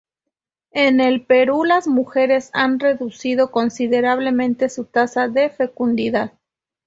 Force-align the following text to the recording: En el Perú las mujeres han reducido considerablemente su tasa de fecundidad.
En 0.71 0.99
el 0.99 1.27
Perú 1.27 1.63
las 1.63 1.85
mujeres 1.87 2.49
han 2.53 2.79
reducido 2.79 3.51
considerablemente 3.51 4.67
su 4.69 4.85
tasa 4.85 5.27
de 5.27 5.51
fecundidad. 5.51 6.33